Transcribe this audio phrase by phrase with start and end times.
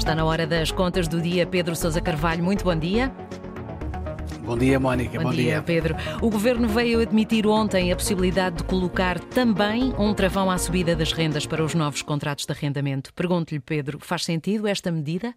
[0.00, 1.46] Está na hora das contas do dia.
[1.46, 3.14] Pedro Sousa Carvalho, muito bom dia.
[4.42, 5.18] Bom dia, Mónica.
[5.18, 5.94] Bom, Bom, dia, Pedro.
[6.22, 11.12] O governo veio admitir ontem a possibilidade de colocar também um travão à subida das
[11.12, 13.12] rendas para os novos contratos de arrendamento.
[13.12, 15.34] Pergunto-lhe, Pedro, faz sentido esta medida?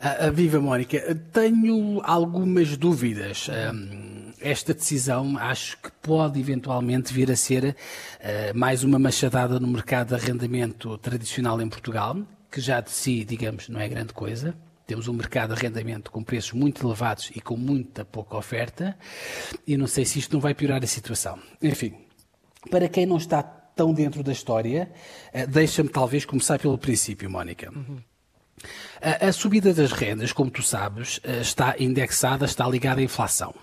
[0.00, 1.14] Ah, ah, viva, Mónica.
[1.34, 3.46] Tenho algumas dúvidas.
[3.48, 9.68] Um, esta decisão acho que pode eventualmente vir a ser uh, mais uma machadada no
[9.68, 12.16] mercado de arrendamento tradicional em Portugal,
[12.56, 14.56] que já de si, digamos, não é grande coisa.
[14.86, 18.96] Temos um mercado de arrendamento com preços muito elevados e com muita pouca oferta,
[19.66, 21.38] e não sei se isto não vai piorar a situação.
[21.60, 21.92] Enfim,
[22.70, 24.90] para quem não está tão dentro da história,
[25.34, 27.70] uh, deixa-me talvez começar pelo princípio, Mónica.
[27.70, 27.98] Uhum.
[29.02, 33.54] A, a subida das rendas, como tu sabes, uh, está indexada, está ligada à inflação.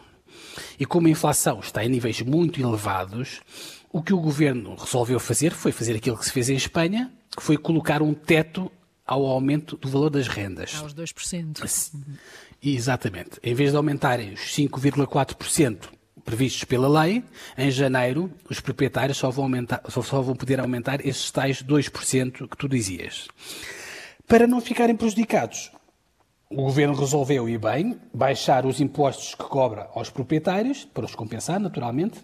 [0.79, 3.41] E como a inflação está em níveis muito elevados,
[3.91, 7.41] o que o governo resolveu fazer foi fazer aquilo que se fez em Espanha, que
[7.41, 8.71] foi colocar um teto
[9.05, 10.75] ao aumento do valor das rendas.
[10.75, 11.61] Aos 2%.
[12.61, 13.39] Exatamente.
[13.43, 15.89] Em vez de aumentarem os 5,4%
[16.23, 17.23] previstos pela lei,
[17.57, 22.47] em janeiro os proprietários só vão, aumentar, só, só vão poder aumentar esses tais 2%
[22.47, 23.27] que tu dizias.
[24.27, 25.69] Para não ficarem prejudicados,
[26.49, 31.59] o governo resolveu, e bem, baixar os impostos que cobra aos proprietários, para os compensar,
[31.59, 32.19] naturalmente,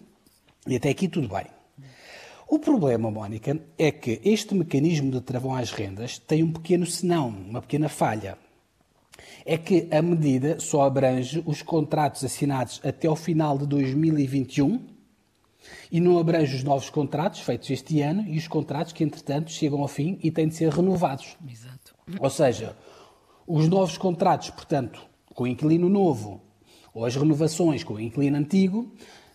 [0.66, 1.46] e até aqui tudo bem.
[2.52, 7.28] O problema, Mónica, é que este mecanismo de travão às rendas tem um pequeno senão,
[7.28, 8.36] uma pequena falha.
[9.46, 14.84] É que a medida só abrange os contratos assinados até ao final de 2021
[15.92, 19.80] e não abrange os novos contratos feitos este ano e os contratos que, entretanto, chegam
[19.80, 21.36] ao fim e têm de ser renovados.
[21.48, 21.94] Exato.
[22.18, 22.76] Ou seja,
[23.46, 25.00] os novos contratos, portanto,
[25.36, 26.40] com o inquilino novo,
[26.92, 28.92] ou as renovações com o inquilino antigo,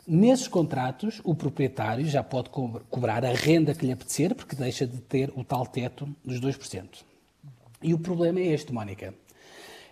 [0.08, 5.00] nesses contratos o proprietário já pode cobrar a renda que lhe apetecer, porque deixa de
[5.00, 7.03] ter o tal teto dos 2%.
[7.81, 9.14] E o problema é este, Mónica.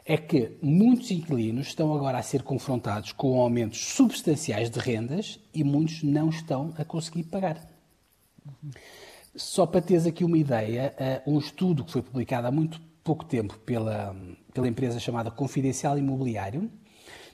[0.05, 5.64] É que muitos inquilinos estão agora a ser confrontados com aumentos substanciais de rendas e
[5.64, 7.66] muitos não estão a conseguir pagar.
[9.36, 13.26] Só para teres aqui uma ideia, eh, um estudo que foi publicado há muito pouco
[13.26, 14.16] tempo pela,
[14.54, 16.70] pela empresa chamada Confidencial Imobiliário,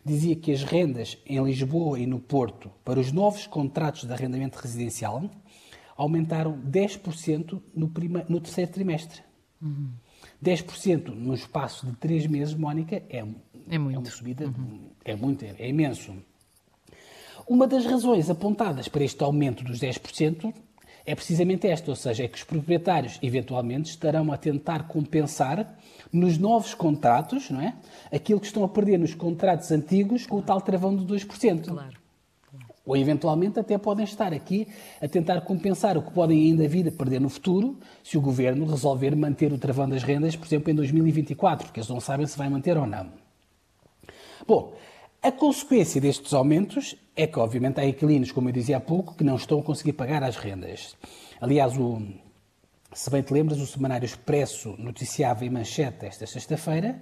[0.05, 4.57] dizia que as rendas em Lisboa e no Porto para os novos contratos de arrendamento
[4.57, 5.29] residencial
[5.95, 9.21] aumentaram 10% no, prima, no terceiro trimestre.
[9.61, 9.89] Uhum.
[10.43, 13.25] 10% no espaço de três meses, Mónica, é,
[13.69, 13.95] é, muito.
[13.95, 14.89] é uma subida, uhum.
[15.03, 16.13] é muito, é, é imenso.
[17.47, 20.53] Uma das razões apontadas para este aumento dos 10%
[21.05, 25.77] é precisamente esta, ou seja, é que os proprietários eventualmente estarão a tentar compensar
[26.11, 27.75] nos novos contratos, não é?
[28.11, 31.65] Aquilo que estão a perder nos contratos antigos com o tal travão de 2%.
[31.65, 31.99] Claro.
[32.85, 34.67] Ou eventualmente até podem estar aqui
[34.99, 38.65] a tentar compensar o que podem ainda vir a perder no futuro se o governo
[38.65, 42.35] resolver manter o travão das rendas, por exemplo, em 2024, porque eles não sabem se
[42.35, 43.11] vai manter ou não.
[44.47, 44.73] Bom,
[45.21, 49.23] a consequência destes aumentos é que, obviamente, há inquilinos, como eu dizia há pouco, que
[49.23, 50.95] não estão a conseguir pagar as rendas.
[51.41, 52.01] Aliás, o,
[52.93, 57.01] se bem te lembras, o Semanário Expresso noticiava em manchete esta sexta-feira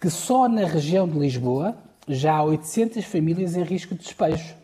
[0.00, 1.76] que só na região de Lisboa
[2.06, 4.54] já há 800 famílias em risco de despejo.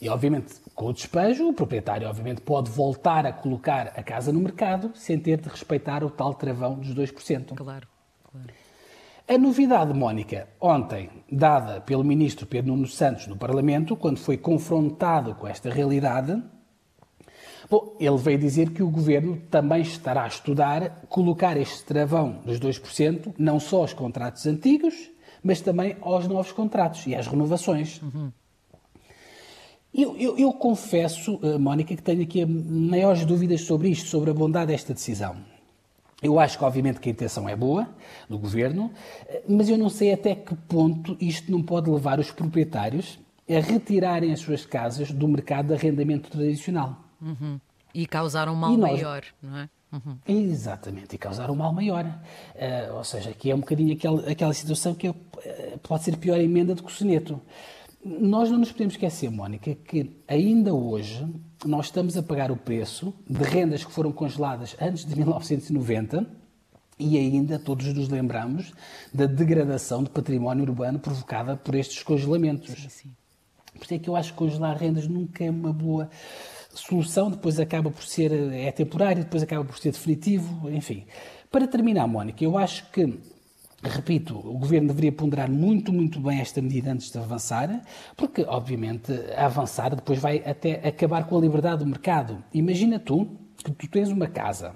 [0.00, 4.40] E, obviamente, com o despejo, o proprietário, obviamente, pode voltar a colocar a casa no
[4.40, 7.54] mercado sem ter de respeitar o tal travão dos 2%.
[7.54, 7.86] Claro,
[8.30, 8.48] claro.
[9.26, 15.34] A novidade, Mónica, ontem, dada pelo ministro Pedro Nuno Santos no Parlamento, quando foi confrontado
[15.34, 16.42] com esta realidade,
[17.70, 22.60] bom, ele veio dizer que o governo também estará a estudar colocar este travão dos
[22.60, 24.94] 2%, não só aos contratos antigos,
[25.42, 28.02] mas também aos novos contratos e às renovações.
[28.02, 28.30] Uhum.
[29.94, 34.34] Eu, eu, eu, confesso, eh, Mónica, que tenho aqui maiores dúvidas sobre isto, sobre a
[34.34, 35.53] bondade desta decisão.
[36.24, 37.86] Eu acho que, obviamente, que a intenção é boa
[38.28, 38.90] do governo,
[39.46, 43.18] mas eu não sei até que ponto isto não pode levar os proprietários
[43.48, 46.96] a retirarem as suas casas do mercado de arrendamento tradicional.
[47.20, 47.60] Uhum.
[47.92, 48.92] E causar um mal nós...
[48.92, 49.68] maior, não é?
[49.92, 50.16] Uhum.
[50.26, 52.04] Exatamente, e causar um mal maior.
[52.04, 55.14] Uh, ou seja, que é um bocadinho aquela, aquela situação que uh,
[55.82, 57.40] pode ser pior a emenda do que o soneto.
[58.04, 61.26] Nós não nos podemos esquecer, Mónica, que ainda hoje
[61.64, 66.26] nós estamos a pagar o preço de rendas que foram congeladas antes de 1990
[66.98, 68.74] e ainda todos nos lembramos
[69.12, 72.74] da degradação de património urbano provocada por estes congelamentos.
[72.74, 73.10] Sim, sim.
[73.72, 76.10] Por isso é que eu acho que congelar rendas nunca é uma boa
[76.74, 81.06] solução, depois acaba por ser é temporário, depois acaba por ser definitivo, enfim.
[81.50, 83.18] Para terminar, Mónica, eu acho que
[83.86, 87.82] Repito, o Governo deveria ponderar muito, muito bem esta medida antes de avançar,
[88.16, 92.42] porque, obviamente, avançar depois vai até acabar com a liberdade do mercado.
[92.52, 93.28] Imagina tu
[93.62, 94.74] que tu tens uma casa,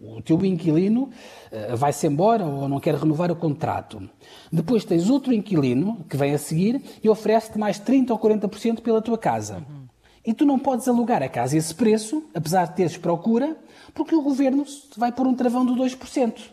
[0.00, 4.08] o teu inquilino uh, vai-se embora ou não quer renovar o contrato.
[4.52, 9.00] Depois tens outro inquilino que vem a seguir e oferece-te mais 30% ou 40% pela
[9.00, 9.58] tua casa.
[9.58, 9.83] Uhum.
[10.26, 13.56] E tu não podes alugar a casa a esse preço, apesar de teres procura,
[13.92, 14.64] porque o governo
[14.96, 15.96] vai pôr um travão de 2%.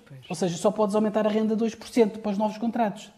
[0.05, 0.19] Pois.
[0.29, 3.11] Ou seja, só podes aumentar a renda 2% para os novos contratos.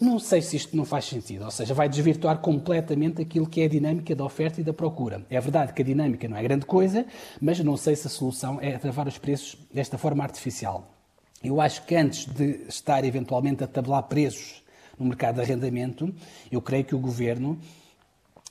[0.00, 3.66] Não sei se isto não faz sentido, ou seja, vai desvirtuar completamente aquilo que é
[3.66, 5.24] a dinâmica da oferta e da procura.
[5.30, 7.06] É verdade que a dinâmica não é grande coisa,
[7.40, 10.92] mas não sei se a solução é travar os preços desta forma artificial.
[11.40, 14.64] Eu acho que antes de estar eventualmente a tabelar preços
[14.98, 16.12] no mercado de arrendamento,
[16.50, 17.60] eu creio que o governo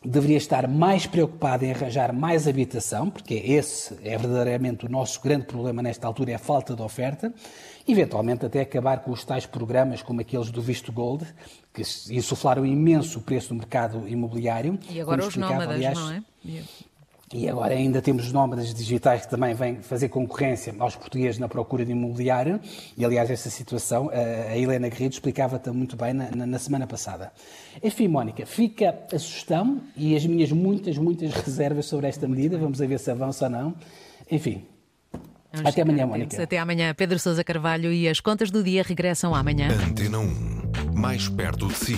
[0.03, 5.45] deveria estar mais preocupado em arranjar mais habitação, porque esse é verdadeiramente o nosso grande
[5.45, 7.31] problema nesta altura, é a falta de oferta,
[7.87, 11.25] eventualmente até acabar com os tais programas como aqueles do Visto Gold,
[11.71, 14.79] que insuflaram imenso o preço do mercado imobiliário.
[14.89, 16.23] E agora os nómadas, aliás, não é?
[17.33, 21.47] E agora ainda temos os nómadas digitais que também vêm fazer concorrência aos portugueses na
[21.47, 22.59] procura de imobiliário.
[22.97, 27.31] E, aliás, essa situação a Helena Guerreiro explicava-te muito bem na, na, semana passada.
[27.81, 32.57] Enfim, Mónica, fica a sugestão e as minhas muitas, muitas reservas sobre esta medida.
[32.57, 33.75] Vamos ver se avança ou não.
[34.29, 34.65] Enfim,
[35.53, 36.41] Vamos até amanhã, Mónica.
[36.41, 36.93] Até amanhã.
[36.93, 39.67] Pedro Sousa Carvalho e as contas do dia regressam amanhã.
[39.85, 41.97] Antena 1, mais perto de si.